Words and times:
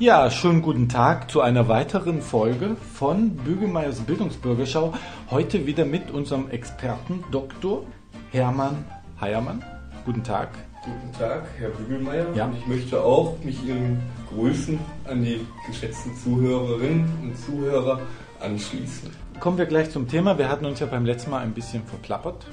Ja, 0.00 0.30
schönen 0.30 0.62
guten 0.62 0.88
Tag 0.88 1.28
zu 1.28 1.40
einer 1.40 1.66
weiteren 1.66 2.22
Folge 2.22 2.76
von 2.94 3.30
Bügelmeiers 3.30 3.98
Bildungsbürgerschau. 3.98 4.94
Heute 5.28 5.66
wieder 5.66 5.84
mit 5.84 6.12
unserem 6.12 6.48
Experten 6.50 7.24
Dr. 7.32 7.82
Hermann 8.30 8.84
Heiermann. 9.20 9.64
Guten 10.04 10.22
Tag. 10.22 10.50
Guten 10.84 11.12
Tag, 11.18 11.42
Herr 11.58 11.70
Bügelmeier. 11.70 12.32
Ja. 12.36 12.44
Und 12.44 12.56
ich 12.58 12.66
möchte 12.68 13.02
auch 13.02 13.42
mich 13.42 13.60
Ihren 13.66 13.98
Grüßen 14.32 14.78
an 15.04 15.24
die 15.24 15.44
geschätzten 15.66 16.14
Zuhörerinnen 16.14 17.04
und 17.20 17.36
Zuhörer 17.36 17.98
anschließen. 18.38 19.10
Kommen 19.40 19.58
wir 19.58 19.66
gleich 19.66 19.90
zum 19.90 20.06
Thema. 20.06 20.38
Wir 20.38 20.48
hatten 20.48 20.64
uns 20.64 20.78
ja 20.78 20.86
beim 20.86 21.06
letzten 21.06 21.32
Mal 21.32 21.40
ein 21.40 21.54
bisschen 21.54 21.82
verplappert. 21.82 22.46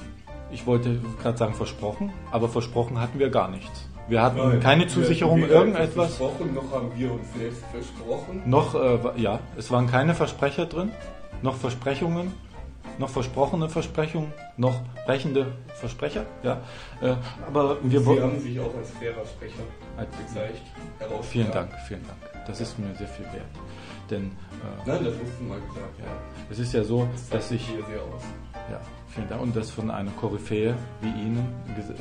Ich 0.50 0.66
wollte 0.66 0.98
gerade 1.22 1.38
sagen 1.38 1.54
versprochen, 1.54 2.12
aber 2.32 2.48
versprochen 2.48 3.00
hatten 3.00 3.20
wir 3.20 3.30
gar 3.30 3.48
nichts. 3.48 3.86
Wir 4.08 4.22
hatten 4.22 4.38
Nein, 4.38 4.60
keine 4.60 4.82
wir- 4.82 4.88
Zusicherung, 4.88 5.42
irgendetwas. 5.42 6.16
Versprochen, 6.16 6.54
noch 6.54 6.70
haben 6.72 6.90
wir 6.96 7.12
uns 7.12 7.26
selbst 7.36 7.64
versprochen. 7.72 8.42
Noch, 8.46 8.74
äh, 8.74 8.98
ja, 9.20 9.40
es 9.56 9.70
waren 9.70 9.86
keine 9.88 10.14
Versprecher 10.14 10.66
drin, 10.66 10.92
noch 11.42 11.56
Versprechungen, 11.56 12.32
noch 12.98 13.08
versprochene 13.10 13.68
Versprechungen, 13.68 14.32
noch 14.56 14.80
brechende 15.06 15.46
Versprecher, 15.74 16.24
ja. 16.44 16.60
Äh, 17.02 17.14
aber 17.48 17.78
wir 17.82 18.00
Sie 18.00 18.20
haben 18.22 18.38
sich 18.40 18.60
auch 18.60 18.74
als 18.76 18.90
fairer 18.92 19.26
Sprecher 19.26 19.62
gezeigt. 19.98 20.62
herausgetragen. 20.98 21.24
Vielen 21.24 21.50
Dank, 21.50 21.70
vielen 21.88 22.02
Dank. 22.06 22.46
Das 22.46 22.60
ist 22.60 22.78
mir 22.78 22.94
sehr 22.94 23.08
viel 23.08 23.26
wert. 23.26 23.44
Denn 24.08 24.26
äh, 24.26 24.88
Nein, 24.88 25.04
das 25.04 25.14
hast 25.14 25.40
du 25.40 25.44
mal 25.44 25.58
gesagt. 25.58 25.98
ja, 25.98 26.04
es 26.48 26.58
ist 26.60 26.72
ja 26.72 26.84
so, 26.84 27.08
Das 27.12 27.28
dass 27.28 27.50
ich. 27.50 27.66
hier 27.66 27.84
sehr 27.86 28.00
aus. 28.02 28.22
Ja, 28.70 28.80
vielen 29.08 29.28
Dank. 29.28 29.42
Und 29.42 29.56
das 29.56 29.70
von 29.70 29.90
einer 29.90 30.10
Koryphäe 30.12 30.74
wie 31.00 31.08
Ihnen 31.08 31.46
ges 31.76 31.90
äh, 31.90 31.94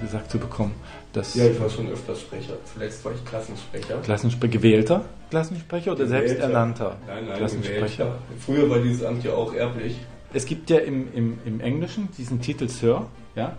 gesagt 0.00 0.30
zu 0.30 0.38
bekommen, 0.38 0.74
dass 1.12 1.34
Ja, 1.34 1.46
ich 1.46 1.60
war 1.60 1.70
schon 1.70 1.88
öfters 1.88 2.20
Sprecher. 2.20 2.54
Zuletzt 2.72 3.04
war 3.04 3.12
ich 3.12 3.24
Klassensprecher. 3.24 3.98
Klassenspre 4.02 4.48
gewählter 4.48 5.04
Klassensprecher 5.30 5.92
oder 5.92 6.04
Gewählter. 6.04 6.26
selbsternannter 6.28 6.96
Nein, 7.06 7.26
nein, 7.26 7.38
Klassensprecher? 7.38 8.04
Gewählter. 8.04 8.18
Früher 8.40 8.70
war 8.70 8.78
dieses 8.78 9.04
Amt 9.04 9.24
ja 9.24 9.32
auch 9.32 9.52
erblich. 9.52 9.96
Es 10.32 10.44
gibt 10.44 10.70
ja 10.70 10.78
im, 10.78 11.12
im, 11.14 11.38
im 11.44 11.60
Englischen 11.60 12.08
diesen 12.18 12.40
Titel 12.40 12.68
Sir, 12.68 13.06
ja, 13.36 13.56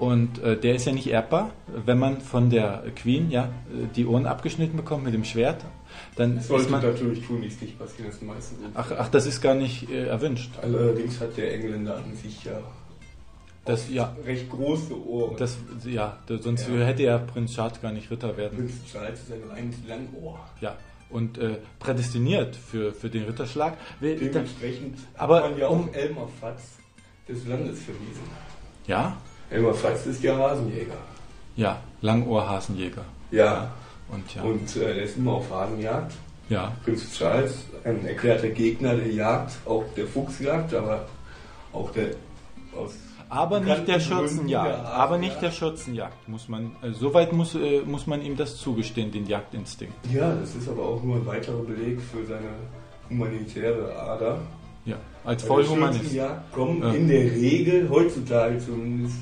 und 0.00 0.42
äh, 0.42 0.56
der 0.58 0.74
ist 0.74 0.86
ja 0.86 0.92
nicht 0.92 1.06
erbbar. 1.06 1.50
Wenn 1.86 1.98
man 1.98 2.20
von 2.20 2.50
der 2.50 2.82
Queen 2.96 3.30
ja 3.30 3.44
äh, 3.44 3.86
die 3.94 4.06
Ohren 4.06 4.26
abgeschnitten 4.26 4.76
bekommt 4.76 5.04
mit 5.04 5.14
dem 5.14 5.24
Schwert, 5.24 5.64
dann 6.16 6.36
Das 6.36 6.48
sollte 6.48 6.70
man. 6.70 6.82
natürlich 6.82 7.24
tunlichst 7.26 7.60
nicht 7.62 7.78
passieren, 7.78 8.06
das 8.06 8.16
ist 8.16 8.22
meistens. 8.22 8.58
Ach, 8.74 8.90
ach, 8.98 9.08
das 9.10 9.26
ist 9.26 9.40
gar 9.40 9.54
nicht 9.54 9.88
äh, 9.90 10.06
erwünscht. 10.06 10.50
Allerdings 10.62 11.20
hat 11.20 11.36
der 11.36 11.54
Engländer 11.54 11.96
an 11.96 12.14
sich 12.16 12.42
ja 12.44 12.58
Das, 13.66 13.90
ja, 13.90 14.16
recht 14.24 14.48
große 14.48 14.94
Ohren. 15.06 15.36
das, 15.36 15.58
ja, 15.84 16.16
das, 16.26 16.42
sonst 16.44 16.66
Ja. 16.68 16.76
hätte 16.86 17.02
ja 17.02 17.18
Prinz 17.18 17.54
Charles 17.54 17.80
gar 17.82 17.92
nicht 17.92 18.10
Ritter 18.10 18.34
werden. 18.36 18.56
Prinz 18.56 18.72
Charles 18.90 19.20
ist 19.20 19.32
ein 19.32 19.42
reines 19.50 19.76
Langohr. 19.86 20.40
Ja, 20.62 20.76
und 21.10 21.36
äh, 21.38 21.58
prädestiniert 21.78 22.56
für, 22.56 22.92
für 22.94 23.10
den 23.10 23.24
Ritterschlag. 23.24 23.76
Dementsprechend 24.00 24.96
Aber 25.18 25.42
hat 25.42 25.50
man 25.50 25.58
ja 25.60 25.68
um- 25.68 25.88
auch 25.90 25.94
Elmar 25.94 26.28
Fatz 26.40 26.78
des 27.28 27.46
Landes 27.46 27.80
verwiesen. 27.82 28.22
ja, 28.86 29.16
Elmar 29.50 29.74
Fatz 29.74 30.06
ist 30.06 30.22
ja 30.22 30.36
Hasenjäger. 30.36 30.94
ja, 31.56 31.78
Langohrhasenjäger. 32.02 33.04
Ja. 33.30 33.70
Und 34.08 34.34
ja, 34.34 34.42
Und 34.42 34.76
äh, 34.76 34.94
der 34.94 35.02
ist 35.04 35.16
immer 35.16 35.32
auf 35.34 35.50
Hasenjagd. 35.50 36.12
ja, 36.48 36.72
Prinz 36.84 37.16
Charles, 37.16 37.64
ein 37.84 38.04
erklärter 38.06 38.48
Gegner 38.48 38.94
der 38.96 39.12
Jagd, 39.12 39.52
auch 39.66 39.84
der 39.96 40.06
Fuchsjagd, 40.06 40.74
aber 40.74 41.06
auch 41.72 41.90
der 41.92 42.10
aus 42.76 42.94
aber 43.32 43.60
nicht 43.60 43.86
der 43.86 44.00
Schürzenjagd. 44.00 44.68
der 44.70 44.86
Aber 44.92 45.16
nicht 45.16 45.40
der 45.40 45.52
Schürzenjagd, 45.52 46.28
muss 46.28 46.48
man. 46.48 46.72
Äh, 46.82 46.90
soweit 46.90 47.32
muss, 47.32 47.54
äh, 47.54 47.80
muss 47.86 48.08
man 48.08 48.22
ihm 48.22 48.36
das 48.36 48.56
zugestehen, 48.56 49.12
den 49.12 49.24
Jagdinstinkt. 49.28 49.94
Ja, 50.12 50.34
das 50.34 50.56
ist 50.56 50.68
aber 50.68 50.82
auch 50.82 51.00
nur 51.04 51.14
ein 51.16 51.26
weiterer 51.26 51.62
Beleg 51.62 52.00
für 52.00 52.26
seine 52.26 52.48
humanitäre 53.08 53.94
Ader. 53.96 54.38
Ja, 54.84 54.96
als 55.24 55.44
Vollhumanist. 55.44 56.00
Schürzenjagd 56.00 56.52
kommen 56.52 56.82
Ja. 56.82 56.90
in 56.92 57.06
der 57.06 57.22
Regel, 57.30 57.88
heutzutage 57.88 58.58
zumindest 58.58 59.14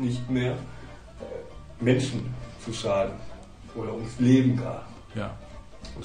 nicht 0.00 0.28
mehr, 0.30 0.52
äh, 0.52 1.84
Menschen 1.84 2.34
zu 2.64 2.72
Schaden 2.72 3.14
oder 3.74 3.92
ums 3.94 4.18
Leben 4.18 4.56
gar. 4.56 4.86
Ja. 5.14 5.36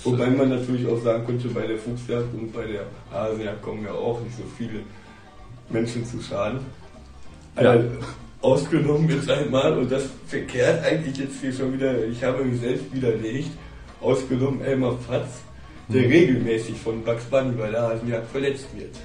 Wobei 0.04 0.28
man 0.28 0.50
natürlich 0.50 0.88
auch 0.88 1.02
sagen 1.04 1.26
könnte, 1.26 1.48
bei 1.50 1.68
der 1.68 1.78
Fuchsjagd 1.78 2.34
und 2.34 2.52
bei 2.52 2.66
der 2.66 2.86
Hasenjagd 3.12 3.62
kommen 3.62 3.84
ja 3.84 3.92
auch 3.92 4.20
nicht 4.22 4.36
so 4.36 4.44
viele 4.58 4.80
Menschen 5.70 6.06
zu 6.06 6.22
Schaden. 6.22 6.60
Ja. 7.60 7.76
Äh, 7.76 7.90
ausgenommen 8.42 9.10
jetzt 9.10 9.30
einmal, 9.30 9.78
und 9.78 9.92
das 9.92 10.04
verkehrt 10.28 10.84
eigentlich 10.84 11.18
jetzt 11.18 11.40
hier 11.40 11.54
schon 11.54 11.74
wieder, 11.74 12.06
ich 12.06 12.24
habe 12.24 12.44
mich 12.44 12.60
selbst 12.60 12.94
widerlegt, 12.94 13.52
ausgenommen 14.02 14.62
Elmar 14.62 14.98
Fatz, 15.08 15.42
der 15.88 16.04
Hm. 16.04 16.12
regelmäßig 16.12 16.78
von 16.78 17.04
Bugs 17.04 17.24
Bunny 17.26 17.52
bei 17.52 17.70
der 17.70 17.82
Hasenjagd 17.84 18.30
verletzt 18.32 18.68
wird. 18.76 18.96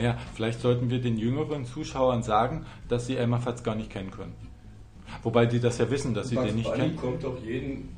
Ja, 0.00 0.16
vielleicht 0.34 0.60
sollten 0.60 0.90
wir 0.90 1.00
den 1.00 1.16
jüngeren 1.18 1.64
Zuschauern 1.64 2.22
sagen, 2.22 2.66
dass 2.88 3.06
sie 3.06 3.16
Elmar 3.16 3.40
Fatz 3.40 3.62
gar 3.62 3.74
nicht 3.74 3.90
kennen 3.90 4.10
können. 4.10 4.34
Wobei 5.22 5.46
die 5.46 5.60
das 5.60 5.78
ja 5.78 5.90
wissen, 5.90 6.14
dass 6.14 6.28
sie 6.28 6.36
Bugs 6.36 6.48
den 6.48 6.56
nicht 6.56 6.70
Bunny 6.70 6.82
kennen. 6.82 6.96
kommt 6.96 7.24
doch 7.24 7.36
jeden 7.42 7.88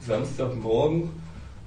Samstagmorgen 0.00 1.10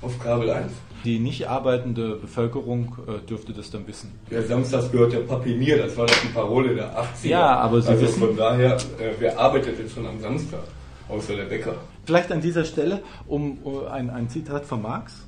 auf 0.01 0.19
Kabel 0.19 0.49
1. 0.49 0.71
Die 1.03 1.19
nicht 1.19 1.47
arbeitende 1.47 2.15
Bevölkerung 2.15 2.95
äh, 3.07 3.25
dürfte 3.27 3.53
das 3.53 3.71
dann 3.71 3.87
wissen. 3.87 4.11
Ja, 4.29 4.41
samstags 4.41 4.91
gehört 4.91 5.13
der 5.13 5.21
Papinier, 5.21 5.77
das 5.77 5.97
war 5.97 6.05
doch 6.05 6.21
die 6.21 6.27
Parole 6.27 6.75
der 6.75 6.95
80er. 6.97 7.27
Ja, 7.27 7.57
aber 7.57 7.81
Sie 7.81 7.89
also 7.89 8.03
wissen- 8.03 8.19
Von 8.19 8.37
daher, 8.37 8.75
äh, 8.75 9.13
wer 9.19 9.39
arbeitet 9.39 9.79
denn 9.79 9.89
schon 9.89 10.05
am 10.05 10.19
Samstag? 10.19 10.61
Außer 11.09 11.35
der 11.35 11.45
Bäcker. 11.45 11.75
Vielleicht 12.05 12.31
an 12.31 12.39
dieser 12.41 12.63
Stelle 12.63 13.01
um 13.27 13.57
uh, 13.65 13.85
ein, 13.85 14.09
ein 14.09 14.29
Zitat 14.29 14.65
von 14.65 14.81
Marx, 14.81 15.27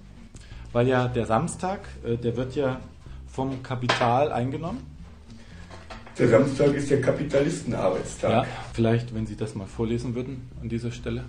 weil 0.72 0.88
ja 0.88 1.08
der 1.08 1.26
Samstag, 1.26 1.82
äh, 2.06 2.16
der 2.18 2.38
wird 2.38 2.56
ja 2.56 2.80
vom 3.34 3.62
Kapital 3.64 4.32
eingenommen. 4.32 4.86
Der 6.20 6.28
Samstag 6.30 6.74
ist 6.76 6.92
der 6.92 7.02
Kapitalistenarbeitstag. 7.02 8.30
Ja, 8.32 8.46
vielleicht, 8.74 9.14
wenn 9.16 9.26
Sie 9.26 9.36
das 9.36 9.56
mal 9.56 9.66
vorlesen 9.66 10.14
würden 10.14 10.48
an 10.62 10.70
dieser 10.70 10.92
Stelle. 10.92 11.24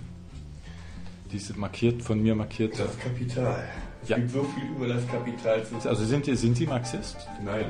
Diese 1.31 1.57
markiert, 1.57 2.03
von 2.03 2.21
mir 2.21 2.35
markiert. 2.35 2.77
Das 2.79 2.97
Kapital. 2.99 3.67
Es 4.03 4.09
Ja. 4.09 4.17
gibt 4.17 4.29
so 4.29 4.43
viel 4.43 4.69
über 4.75 4.87
das 4.87 5.07
Kapital 5.07 5.65
zu 5.65 5.89
Also 5.89 6.05
sind, 6.05 6.25
Sie- 6.25 6.35
sind 6.35 6.55
Sie 6.55 6.67
Marxist? 6.67 7.17
Nein, 7.43 7.65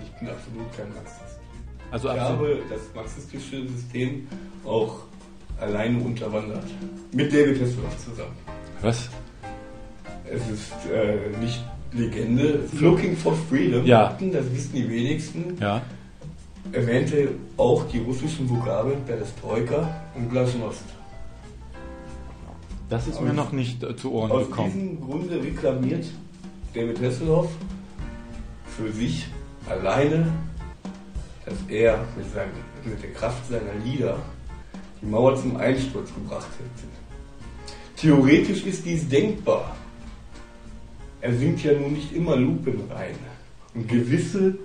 ich 0.00 0.10
bin 0.20 0.28
absolut 0.28 0.76
kein 0.76 0.88
Marxist. 0.94 1.40
Also 1.90 2.08
Ich 2.10 2.20
habe 2.20 2.58
das 2.70 2.80
marxistische 2.94 3.66
System 3.68 4.28
auch 4.64 5.00
alleine 5.60 5.98
unterwandert. 5.98 6.64
Mit 7.12 7.32
David 7.32 7.60
Hasselhoff 7.60 7.98
zusammen. 7.98 8.36
Was? 8.80 9.10
Es 10.32 10.48
ist 10.48 10.72
äh, 10.90 11.36
nicht 11.40 11.60
Legende. 11.94 12.60
Looking 12.80 13.16
for 13.16 13.34
Freedom, 13.48 13.84
Ja. 13.84 14.16
das 14.32 14.50
wissen 14.52 14.74
die 14.74 14.88
wenigsten, 14.88 15.56
Ja. 15.60 15.82
erwähnte 16.72 17.28
auch 17.56 17.84
die 17.88 17.98
russischen 17.98 18.48
Vokabeln 18.48 18.98
Perestroika 19.06 19.94
und 20.14 20.30
Glasnost. 20.30 20.82
Das 22.88 23.06
ist 23.06 23.16
Aus- 23.16 23.22
mir 23.22 23.32
noch 23.32 23.52
nicht 23.52 23.82
äh, 23.82 23.96
zu 23.96 24.12
Ohren 24.12 24.30
Aus 24.30 24.46
gekommen. 24.46 24.72
diesem 24.72 25.00
Grunde 25.00 25.42
reklamiert 25.42 26.04
David 26.74 27.00
Hasselhoff 27.02 27.48
für 28.76 28.90
sich 28.92 29.26
alleine, 29.68 30.26
dass 31.44 31.54
er 31.68 31.98
mit, 32.16 32.32
seinem, 32.32 32.50
mit 32.84 33.02
der 33.02 33.12
Kraft 33.12 33.46
seiner 33.48 33.74
Lieder 33.84 34.18
die 35.00 35.06
Mauer 35.06 35.36
zum 35.36 35.56
Einsturz 35.56 36.08
gebracht 36.14 36.48
hätte. 36.58 36.88
Theoretisch 37.96 38.64
ist 38.64 38.84
dies 38.84 39.08
denkbar. 39.08 39.76
Er 41.22 41.32
singt 41.34 41.62
ja 41.64 41.72
nun 41.72 41.94
nicht 41.94 42.12
immer 42.12 42.36
lupenrein. 42.36 43.14
Und 43.74 43.88
gewisse 43.88 44.56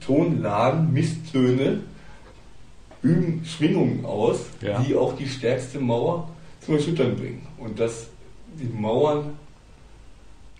Tonlagen, 0.00 0.92
Misstöne 0.92 1.80
üben 3.02 3.44
Schwingungen 3.44 4.04
aus, 4.04 4.46
Ja. 4.60 4.80
die 4.82 4.94
auch 4.94 5.16
die 5.16 5.26
stärkste 5.28 5.78
Mauer 5.80 6.28
zum 6.60 6.74
Erschüttern 6.76 7.16
bringen. 7.16 7.46
Und 7.58 7.80
dass 7.80 8.08
die 8.60 8.66
Mauern, 8.66 9.30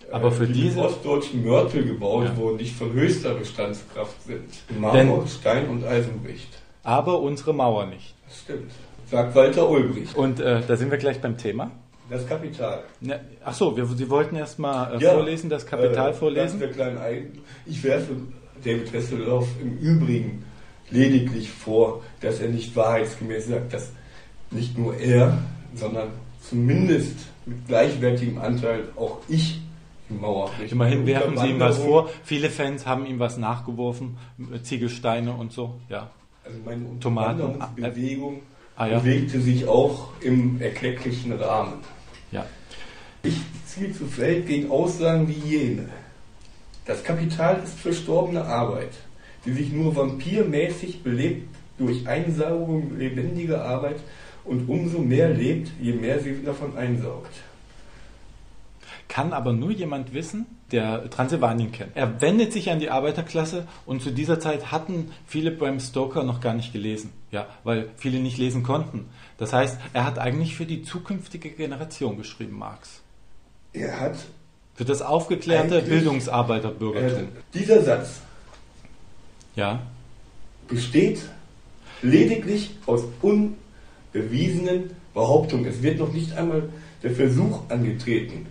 äh, 0.07 0.11
Aber 0.11 0.31
für 0.31 0.47
die 0.47 0.53
diese- 0.63 0.81
ostdeutschen 0.81 1.43
Mörtel 1.45 1.85
gebaut 1.85 2.25
Ja. 2.25 2.37
wurden, 2.37 2.57
nicht 2.57 2.75
von 2.75 2.91
höchster 2.93 3.33
Bestandskraft 3.35 4.23
sind. 4.23 4.79
Marmor, 4.79 5.27
Stein 5.27 5.67
und 5.69 5.83
Eisen 5.85 6.21
bricht. 6.23 6.49
Aber 6.83 7.19
unsere 7.21 7.53
Mauer 7.53 7.85
nicht. 7.87 8.15
Das 8.27 8.39
stimmt. 8.39 8.71
Sagt 9.09 9.35
Walter 9.35 9.69
Ulbricht. 9.69 10.15
Und 10.15 10.39
äh, 10.39 10.61
da 10.67 10.75
sind 10.75 10.91
wir 10.91 10.97
gleich 10.97 11.21
beim 11.21 11.37
Thema. 11.37 11.71
Das 12.09 12.25
Kapital. 12.27 12.83
Ne, 13.01 13.19
ach 13.43 13.53
so, 13.53 13.75
wir, 13.75 13.85
Sie 13.85 14.09
wollten 14.09 14.35
erst 14.35 14.59
mal 14.59 14.95
äh, 14.95 15.03
Ja, 15.03 15.13
vorlesen, 15.13 15.49
das 15.49 15.65
Kapital 15.65 16.11
Äh, 16.11 16.13
vorlesen. 16.13 16.59
Der 16.59 16.71
kleine 16.71 17.01
Eigen. 17.01 17.39
Ich 17.65 17.83
werfe 17.83 18.15
David 18.63 18.93
Hasselhoff 18.93 19.47
im 19.61 19.77
Übrigen 19.77 20.45
lediglich 20.89 21.49
vor, 21.51 22.01
dass 22.21 22.39
er 22.39 22.47
nicht 22.49 22.75
wahrheitsgemäß 22.75 23.47
sagt, 23.47 23.73
dass 23.73 23.91
nicht 24.51 24.77
nur 24.77 24.95
er, 24.97 25.37
sondern 25.75 26.07
zumindest 26.41 27.17
mit 27.45 27.67
gleichwertigem 27.67 28.37
Anteil 28.37 28.85
auch 28.95 29.17
ich 29.27 29.59
die 30.09 30.13
Mauer 30.13 30.49
nicht. 30.61 30.71
Immerhin 30.71 31.05
werfen 31.05 31.37
Sie 31.37 31.47
ihm 31.47 31.59
was 31.59 31.77
vor. 31.79 32.09
Viele 32.23 32.49
Fans 32.49 32.85
haben 32.85 33.05
ihm 33.05 33.19
was 33.19 33.37
nachgeworfen, 33.37 34.17
äh, 34.53 34.61
Ziegelsteine 34.61 35.33
und 35.33 35.51
so. 35.51 35.75
Ja. 35.89 36.09
Also 36.45 36.57
meine 36.63 36.99
Tomaten. 37.01 37.41
Unterwanderungsbewegung 37.41 38.39
Ah, 38.77 38.85
ja. 38.87 38.99
bewegte 38.99 39.41
sich 39.41 39.67
auch 39.67 40.09
im 40.21 40.61
erklecklichen 40.61 41.33
Rahmen. 41.33 41.73
Ich 43.23 43.39
ziehe 43.65 43.91
zu 43.93 44.05
Feld 44.05 44.47
gegen 44.47 44.71
Aussagen 44.71 45.27
wie 45.27 45.33
jene. 45.33 45.89
Das 46.85 47.03
Kapital 47.03 47.61
ist 47.63 47.79
verstorbene 47.79 48.45
Arbeit, 48.45 48.91
die 49.45 49.53
sich 49.53 49.71
nur 49.71 49.95
vampirmäßig 49.95 51.03
belebt 51.03 51.49
durch 51.77 52.07
Einsaugung 52.07 52.97
lebendiger 52.97 53.65
Arbeit 53.65 53.99
und 54.45 54.69
umso 54.69 54.99
mehr 54.99 55.29
lebt, 55.29 55.69
je 55.81 55.93
mehr 55.93 56.19
sie 56.19 56.43
davon 56.43 56.77
einsaugt. 56.77 57.33
Kann 59.07 59.33
aber 59.33 59.53
nur 59.53 59.71
jemand 59.71 60.13
wissen, 60.13 60.45
der 60.71 61.09
Transsilvanien 61.09 61.71
kennt. 61.71 61.95
Er 61.95 62.21
wendet 62.21 62.51
sich 62.51 62.69
an 62.69 62.79
die 62.79 62.89
Arbeiterklasse 62.89 63.67
und 63.85 64.01
zu 64.01 64.11
dieser 64.11 64.39
Zeit 64.39 64.71
hatten 64.71 65.11
viele 65.25 65.51
Bram 65.51 65.79
Stoker 65.79 66.23
noch 66.23 66.41
gar 66.41 66.53
nicht 66.53 66.73
gelesen, 66.73 67.11
ja, 67.31 67.47
weil 67.63 67.89
viele 67.95 68.19
nicht 68.19 68.37
lesen 68.37 68.63
konnten. 68.63 69.05
Das 69.37 69.53
heißt, 69.53 69.79
er 69.93 70.05
hat 70.05 70.19
eigentlich 70.19 70.55
für 70.55 70.65
die 70.65 70.83
zukünftige 70.83 71.49
Generation 71.51 72.17
geschrieben, 72.17 72.57
Marx. 72.57 73.01
Er 73.73 73.99
hat 73.99 74.17
für 74.75 74.85
das 74.85 75.01
aufgeklärte 75.01 75.81
Bildungsarbeiterbürgertum. 75.81 77.23
Äh, 77.23 77.27
dieser 77.53 77.83
Satz 77.83 78.21
ja. 79.55 79.81
besteht 80.67 81.21
lediglich 82.01 82.71
aus 82.85 83.03
unbewiesenen 83.21 84.91
Behauptungen. 85.13 85.65
Es 85.65 85.81
wird 85.81 85.99
noch 85.99 86.13
nicht 86.13 86.33
einmal 86.33 86.69
der 87.01 87.11
Versuch 87.11 87.61
angetreten, 87.69 88.45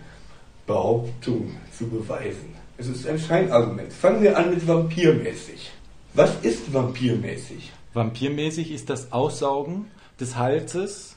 Behauptungen 0.65 1.55
zu 1.77 1.87
beweisen. 1.87 2.55
Es 2.77 2.87
ist 2.87 3.07
ein 3.07 3.17
Scheinargument. 3.17 3.91
Fangen 3.93 4.21
wir 4.21 4.37
an 4.37 4.51
mit 4.51 4.67
vampirmäßig. 4.67 5.71
Was 6.13 6.35
ist 6.41 6.73
vampirmäßig? 6.73 7.71
Vampirmäßig 7.93 8.71
ist 8.71 8.89
das 8.89 9.11
Aussaugen 9.11 9.85
des 10.19 10.35
Halses 10.35 11.15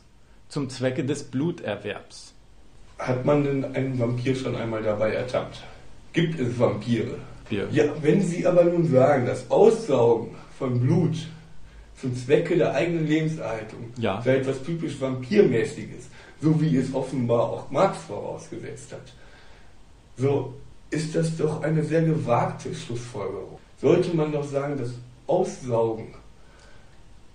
zum 0.48 0.70
Zwecke 0.70 1.04
des 1.04 1.24
Bluterwerbs. 1.24 2.34
Hat 3.00 3.24
man 3.24 3.44
denn 3.44 3.64
einen 3.74 3.98
Vampir 3.98 4.34
schon 4.36 4.54
einmal 4.56 4.82
dabei 4.82 5.12
ertappt? 5.12 5.62
Gibt 6.12 6.38
es 6.38 6.58
Vampire? 6.58 7.16
Bier. 7.48 7.66
Ja, 7.72 7.84
wenn 8.02 8.22
Sie 8.22 8.46
aber 8.46 8.64
nun 8.64 8.86
sagen, 8.86 9.26
das 9.26 9.50
Aussaugen 9.50 10.36
von 10.58 10.78
Blut 10.80 11.16
zum 12.00 12.14
Zwecke 12.14 12.56
der 12.56 12.74
eigenen 12.74 13.06
Lebenserhaltung 13.06 13.92
ja. 13.96 14.20
sei 14.22 14.36
etwas 14.36 14.62
typisch 14.62 15.00
Vampirmäßiges, 15.00 16.08
so 16.40 16.60
wie 16.60 16.76
es 16.76 16.94
offenbar 16.94 17.50
auch 17.50 17.70
Marx 17.70 17.98
vorausgesetzt 18.04 18.92
hat, 18.92 19.12
so 20.16 20.54
ist 20.90 21.14
das 21.14 21.36
doch 21.36 21.62
eine 21.62 21.82
sehr 21.82 22.02
gewagte 22.02 22.74
Schlussfolgerung. 22.74 23.58
Sollte 23.80 24.14
man 24.14 24.32
doch 24.32 24.44
sagen, 24.44 24.76
das 24.78 24.92
Aussaugen 25.26 26.14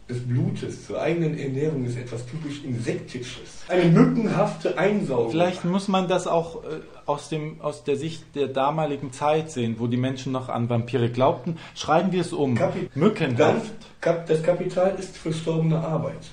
des 0.08 0.20
Blutes 0.28 0.86
zur 0.86 1.02
eigenen 1.02 1.38
Ernährung 1.38 1.86
ist 1.86 1.98
etwas 1.98 2.26
typisch 2.28 2.64
Insektisches. 2.64 3.64
Eine 3.68 3.86
mückenhafte 3.86 4.78
Einsaugung. 4.78 5.32
Vielleicht 5.32 5.66
muss 5.66 5.88
man 5.88 6.08
das 6.08 6.28
auch 6.28 6.64
äh, 6.64 6.82
aus, 7.08 7.30
dem, 7.30 7.60
aus 7.62 7.84
der 7.84 7.96
Sicht 7.96 8.36
der 8.36 8.48
damaligen 8.48 9.12
Zeit 9.12 9.50
sehen, 9.50 9.76
wo 9.80 9.88
die 9.88 9.98
Menschen 9.98 10.32
noch 10.32 10.48
an 10.48 10.70
Vampire 10.70 11.10
glaubten. 11.10 11.58
Schreiben 11.74 12.12
wir 12.12 12.22
es 12.22 12.34
um. 12.34 12.54
Kapi 12.54 12.90
Mückenhaft. 12.94 13.74
Kap 14.00 14.28
das 14.28 14.44
Kapital 14.44 14.96
ist 15.00 15.18
verstorbene 15.18 15.80
Arbeit. 15.80 16.28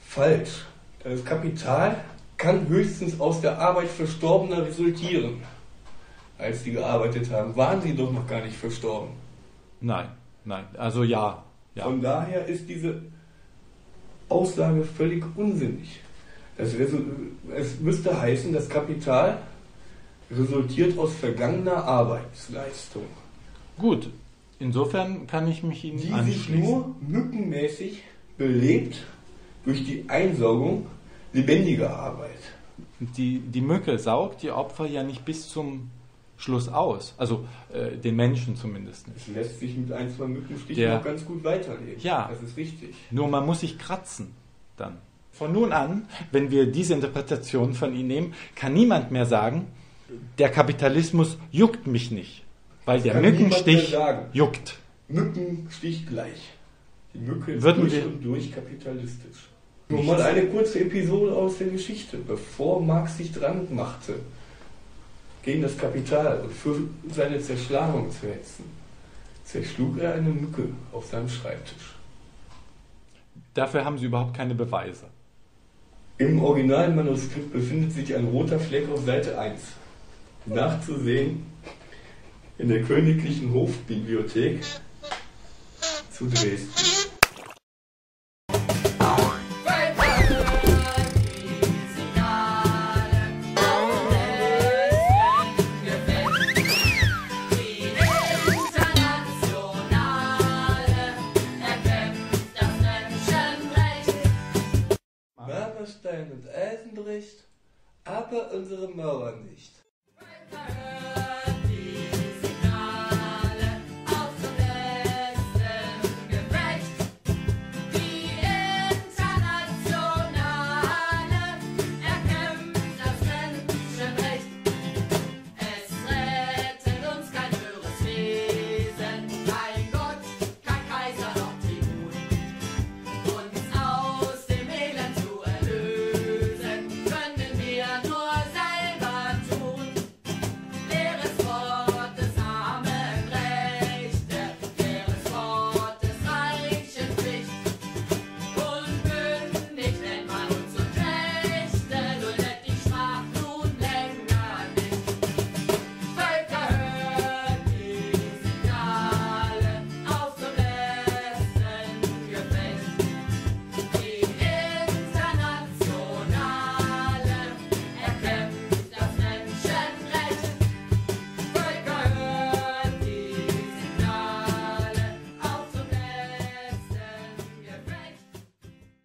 Falsch. 0.00 0.64
Das 1.02 1.22
Kapital 1.24 1.96
kann 2.38 2.66
höchstens 2.68 3.20
aus 3.20 3.42
der 3.42 3.58
Arbeit 3.58 3.88
Verstorbener 3.88 4.64
resultieren. 4.64 5.42
Als 6.38 6.64
sie 6.64 6.72
gearbeitet 6.72 7.30
haben, 7.30 7.54
waren 7.54 7.82
sie 7.82 7.94
doch 7.94 8.10
noch 8.10 8.26
gar 8.26 8.40
nicht 8.40 8.56
verstorben. 8.56 9.10
Nein, 9.80 10.08
nein. 10.44 10.64
Also 10.78 11.04
ja, 11.04 11.44
ja. 11.74 11.84
Von 11.84 12.00
daher 12.00 12.46
ist 12.46 12.68
diese 12.68 13.02
Aussage 14.28 14.84
völlig 14.84 15.24
unsinnig. 15.36 16.00
Es 16.56 16.74
müsste 17.80 18.20
heißen, 18.20 18.52
das 18.52 18.68
Kapital 18.68 19.38
resultiert 20.30 20.96
aus 20.98 21.12
vergangener 21.14 21.84
Arbeitsleistung. 21.84 23.04
Gut, 23.76 24.08
insofern 24.60 25.26
kann 25.26 25.48
ich 25.48 25.62
mich 25.62 25.84
Ihnen 25.84 25.98
Die 25.98 26.12
anschließen. 26.12 26.54
sich 26.54 26.62
nur 26.62 26.94
mückenmäßig 27.00 28.02
belebt 28.38 29.04
durch 29.64 29.84
die 29.84 30.04
Einsaugung 30.08 30.86
lebendiger 31.32 31.96
Arbeit. 31.96 32.30
Die, 33.00 33.40
die 33.40 33.60
Mücke 33.60 33.98
saugt 33.98 34.42
die 34.42 34.50
Opfer 34.50 34.86
ja 34.86 35.02
nicht 35.02 35.24
bis 35.24 35.48
zum 35.48 35.90
Schluss 36.44 36.68
aus. 36.68 37.14
Also 37.16 37.46
äh, 37.72 37.96
den 37.96 38.16
Menschen 38.16 38.54
zumindest 38.54 39.08
nicht. 39.08 39.28
Es 39.28 39.34
lässt 39.34 39.60
sich 39.60 39.76
mit 39.76 39.90
ein, 39.92 40.10
zwei 40.14 40.26
Mückenstichen 40.26 40.92
auch 40.92 41.02
ganz 41.02 41.24
gut 41.24 41.42
weiterleben. 41.42 42.00
Ja. 42.00 42.28
Das 42.30 42.42
ist 42.42 42.56
richtig. 42.56 42.94
Nur 43.10 43.28
man 43.28 43.46
muss 43.46 43.60
sich 43.60 43.78
kratzen 43.78 44.32
dann. 44.76 44.98
Von 45.32 45.52
nun 45.52 45.72
an, 45.72 46.06
wenn 46.32 46.50
wir 46.50 46.66
diese 46.70 46.94
Interpretation 46.94 47.72
von 47.74 47.94
Ihnen 47.94 48.08
nehmen, 48.08 48.34
kann 48.54 48.74
niemand 48.74 49.10
mehr 49.10 49.26
sagen, 49.26 49.66
der 50.38 50.50
Kapitalismus 50.50 51.38
juckt 51.50 51.86
mich 51.86 52.10
nicht. 52.10 52.44
Weil 52.84 52.98
das 52.98 53.04
der 53.04 53.20
Mückenstich 53.20 53.96
juckt. 54.32 54.76
Mückenstich 55.08 56.06
gleich. 56.06 56.52
Die 57.14 57.18
Mücke 57.18 57.52
ist 57.52 57.62
Würden 57.62 57.88
durch 57.88 58.04
und 58.04 58.22
durch 58.22 58.52
kapitalistisch. 58.52 59.48
Nur 59.88 60.02
mal 60.02 60.20
eine 60.20 60.46
kurze 60.46 60.80
Episode 60.80 61.34
aus 61.34 61.58
der 61.58 61.68
Geschichte, 61.68 62.18
bevor 62.18 62.82
Marx 62.82 63.16
sich 63.16 63.32
dran 63.32 63.66
machte, 63.70 64.16
gegen 65.44 65.62
das 65.62 65.76
Kapital 65.76 66.40
und 66.40 66.52
für 66.52 66.76
seine 67.10 67.40
Zerschlagung 67.40 68.10
zu 68.10 68.28
hetzen, 68.28 68.64
zerschlug 69.44 69.98
er 69.98 70.14
eine 70.14 70.30
Mücke 70.30 70.68
auf 70.92 71.06
seinem 71.06 71.28
Schreibtisch. 71.28 71.94
Dafür 73.52 73.84
haben 73.84 73.98
Sie 73.98 74.06
überhaupt 74.06 74.34
keine 74.34 74.54
Beweise. 74.54 75.04
Im 76.18 76.42
Originalmanuskript 76.42 77.52
befindet 77.52 77.92
sich 77.92 78.14
ein 78.14 78.26
roter 78.26 78.58
Fleck 78.58 78.88
auf 78.90 79.04
Seite 79.04 79.38
1. 79.38 79.60
Nachzusehen 80.46 81.44
in 82.58 82.68
der 82.68 82.82
Königlichen 82.82 83.52
Hofbibliothek 83.52 84.60
zu 86.10 86.26
Dresden. 86.26 86.93
Stein 106.24 106.32
und 106.32 106.48
Eisen 106.48 106.94
bricht, 106.94 107.44
aber 108.04 108.50
unsere 108.52 108.88
Mauer 108.88 109.32
nicht. 109.36 109.72